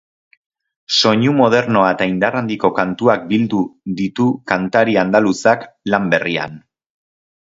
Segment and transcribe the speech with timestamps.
[0.99, 3.59] Soinu modernoa eta indar handiko kantuak bildu
[4.01, 6.57] ditukantari andaluzak lan berrian.